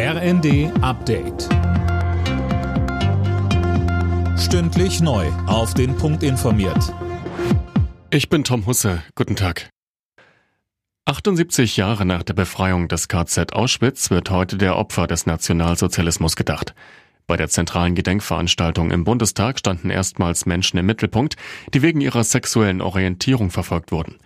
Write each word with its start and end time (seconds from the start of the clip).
RND 0.00 0.70
Update. 0.80 1.48
Stündlich 4.38 5.00
neu. 5.00 5.26
Auf 5.48 5.74
den 5.74 5.96
Punkt 5.96 6.22
informiert. 6.22 6.94
Ich 8.10 8.28
bin 8.28 8.44
Tom 8.44 8.64
Husse. 8.66 9.02
Guten 9.16 9.34
Tag. 9.34 9.70
78 11.06 11.76
Jahre 11.76 12.06
nach 12.06 12.22
der 12.22 12.34
Befreiung 12.34 12.86
des 12.86 13.08
KZ 13.08 13.52
Auschwitz 13.54 14.12
wird 14.12 14.30
heute 14.30 14.56
der 14.56 14.76
Opfer 14.76 15.08
des 15.08 15.26
Nationalsozialismus 15.26 16.36
gedacht. 16.36 16.76
Bei 17.26 17.36
der 17.36 17.48
zentralen 17.48 17.96
Gedenkveranstaltung 17.96 18.92
im 18.92 19.02
Bundestag 19.02 19.58
standen 19.58 19.90
erstmals 19.90 20.46
Menschen 20.46 20.78
im 20.78 20.86
Mittelpunkt, 20.86 21.34
die 21.74 21.82
wegen 21.82 22.00
ihrer 22.00 22.22
sexuellen 22.22 22.82
Orientierung 22.82 23.50
verfolgt 23.50 23.90
wurden. 23.90 24.18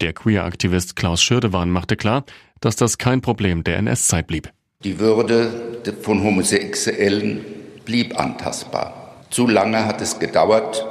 Der 0.00 0.14
Queer-Aktivist 0.14 0.96
Klaus 0.96 1.22
Schürdewan 1.22 1.68
machte 1.68 1.96
klar, 1.96 2.24
dass 2.60 2.76
das 2.76 2.96
kein 2.96 3.20
Problem 3.20 3.62
der 3.62 3.76
NS-Zeit 3.76 4.26
blieb. 4.26 4.50
Die 4.84 5.00
Würde 5.00 5.80
von 6.02 6.22
Homosexuellen 6.22 7.44
blieb 7.84 8.16
antastbar. 8.16 9.16
Zu 9.28 9.48
lange 9.48 9.84
hat 9.84 10.00
es 10.00 10.20
gedauert, 10.20 10.86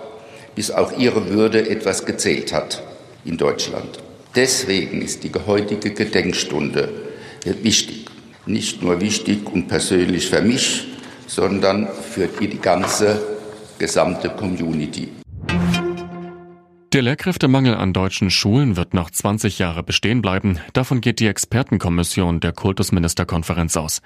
bis 0.56 0.72
auch 0.72 0.98
ihre 0.98 1.30
Würde 1.30 1.70
etwas 1.70 2.06
gezählt 2.06 2.52
hat 2.52 2.84
in 3.24 3.38
Deutschland. 3.38 4.00
Deswegen 4.36 5.02
ist 5.02 5.24
die 5.24 5.32
heutige 5.48 5.92
Gedenkstunde 5.92 6.90
wichtig. 7.46 8.08
Nicht 8.46 8.84
nur 8.84 9.00
wichtig 9.00 9.50
und 9.50 9.70
persönlich 9.70 10.30
für 10.30 10.42
mich, 10.42 10.88
sondern 11.26 11.88
für 11.88 12.28
die 12.28 12.60
ganze 12.60 13.22
gesamte 13.80 14.32
Community. 14.32 15.17
Der 16.94 17.02
Lehrkräftemangel 17.02 17.76
an 17.76 17.92
deutschen 17.92 18.30
Schulen 18.30 18.78
wird 18.78 18.94
noch 18.94 19.12
20 19.12 19.60
Jahre 19.60 19.84
bestehen 19.84 20.22
bleiben. 20.22 20.60
Davon 20.72 21.02
geht 21.02 21.20
die 21.20 21.28
Expertenkommission 21.28 22.40
der 22.40 22.54
Kultusministerkonferenz 22.54 23.76
aus. 23.76 24.02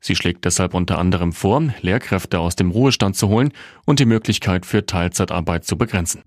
Sie 0.00 0.16
schlägt 0.16 0.44
deshalb 0.44 0.74
unter 0.74 0.98
anderem 0.98 1.32
vor, 1.32 1.62
Lehrkräfte 1.80 2.40
aus 2.40 2.56
dem 2.56 2.72
Ruhestand 2.72 3.14
zu 3.14 3.28
holen 3.28 3.52
und 3.86 4.00
die 4.00 4.04
Möglichkeit 4.04 4.66
für 4.66 4.84
Teilzeitarbeit 4.84 5.64
zu 5.64 5.78
begrenzen. 5.78 6.22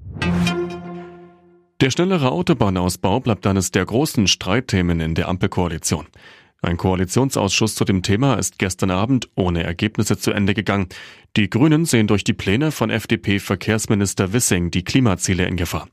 Der 1.81 1.91
schnellere 1.91 2.31
Autobahnausbau 2.31 3.19
bleibt 3.19 3.45
eines 3.45 3.71
der 3.71 3.85
großen 3.85 4.27
Streitthemen 4.27 5.01
in 5.01 5.13
der 5.13 5.27
Ampelkoalition. 5.27 6.07
Ein 6.61 6.77
Koalitionsausschuss 6.77 7.75
zu 7.75 7.85
dem 7.85 8.01
Thema 8.01 8.35
ist 8.35 8.57
gestern 8.57 8.89
Abend 8.89 9.29
ohne 9.35 9.63
Ergebnisse 9.63 10.17
zu 10.17 10.31
Ende 10.31 10.53
gegangen. 10.53 10.87
Die 11.35 11.49
Grünen 11.49 11.85
sehen 11.85 12.07
durch 12.07 12.23
die 12.23 12.33
Pläne 12.33 12.71
von 12.71 12.89
FDP-Verkehrsminister 12.89 14.33
Wissing 14.33 14.71
die 14.71 14.83
Klimaziele 14.83 15.45
in 15.45 15.55
Gefahr. 15.55 15.87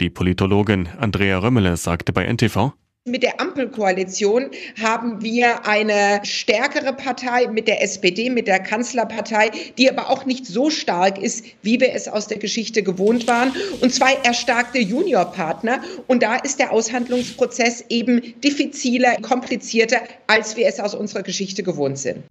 Die 0.00 0.10
Politologin 0.10 0.88
Andrea 0.98 1.38
Römmele 1.38 1.76
sagte 1.76 2.12
bei 2.12 2.26
NTV, 2.30 2.74
mit 3.06 3.22
der 3.22 3.38
Ampelkoalition 3.38 4.46
haben 4.80 5.22
wir 5.22 5.66
eine 5.66 6.20
stärkere 6.24 6.94
Partei 6.94 7.48
mit 7.48 7.68
der 7.68 7.82
SPD, 7.82 8.30
mit 8.30 8.46
der 8.46 8.60
Kanzlerpartei, 8.60 9.50
die 9.76 9.90
aber 9.90 10.08
auch 10.08 10.24
nicht 10.24 10.46
so 10.46 10.70
stark 10.70 11.18
ist, 11.18 11.44
wie 11.60 11.78
wir 11.80 11.92
es 11.92 12.08
aus 12.08 12.28
der 12.28 12.38
Geschichte 12.38 12.82
gewohnt 12.82 13.26
waren. 13.26 13.52
Und 13.82 13.92
zwei 13.92 14.14
erstarkte 14.24 14.78
Juniorpartner. 14.78 15.82
Und 16.06 16.22
da 16.22 16.36
ist 16.36 16.58
der 16.58 16.72
Aushandlungsprozess 16.72 17.84
eben 17.90 18.40
diffiziler, 18.40 19.16
komplizierter, 19.20 20.00
als 20.26 20.56
wir 20.56 20.66
es 20.66 20.80
aus 20.80 20.94
unserer 20.94 21.22
Geschichte 21.22 21.62
gewohnt 21.62 21.98
sind. 21.98 22.24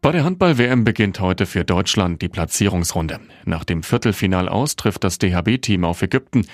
Bei 0.00 0.12
der 0.12 0.22
Handball-WM 0.22 0.84
beginnt 0.84 1.18
heute 1.18 1.46
für 1.46 1.64
Deutschland 1.64 2.22
die 2.22 2.28
Platzierungsrunde. 2.28 3.18
Nach 3.44 3.64
dem 3.64 3.82
Viertelfinal 3.82 4.48
aus 4.48 4.76
trifft 4.76 5.02
das 5.02 5.18
DHB-Team 5.18 5.84
auf 5.84 6.00
Ägypten. 6.00 6.46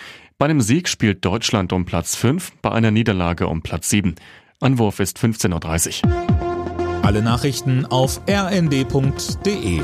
Bei 0.43 0.47
einem 0.47 0.61
Sieg 0.61 0.89
spielt 0.89 1.25
Deutschland 1.25 1.73
um 1.73 1.85
Platz 1.85 2.17
5, 2.17 2.55
bei 2.63 2.73
einer 2.73 2.91
Niederlage 2.91 3.47
um 3.47 3.63
Platz 3.63 3.91
7. 3.91 4.17
Anwurf 4.59 4.99
ist 4.99 5.17
15.30 5.19 6.05
Uhr. 6.05 7.05
Alle 7.05 7.23
Nachrichten 7.23 7.87
auf 7.87 8.21
rnd.de 8.29 9.83